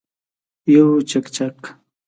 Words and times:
یو 0.73 0.87
چکچک 1.09 1.59